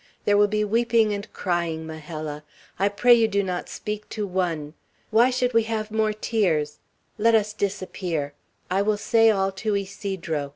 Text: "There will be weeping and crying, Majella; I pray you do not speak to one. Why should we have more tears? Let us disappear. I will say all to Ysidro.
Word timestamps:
"There 0.25 0.35
will 0.35 0.47
be 0.47 0.63
weeping 0.65 1.13
and 1.13 1.31
crying, 1.31 1.85
Majella; 1.85 2.43
I 2.79 2.89
pray 2.89 3.13
you 3.13 3.27
do 3.27 3.43
not 3.43 3.69
speak 3.69 4.09
to 4.09 4.25
one. 4.25 4.73
Why 5.11 5.29
should 5.29 5.53
we 5.53 5.61
have 5.65 5.91
more 5.91 6.11
tears? 6.11 6.79
Let 7.19 7.35
us 7.35 7.53
disappear. 7.53 8.33
I 8.71 8.81
will 8.81 8.97
say 8.97 9.29
all 9.29 9.51
to 9.51 9.75
Ysidro. 9.75 10.49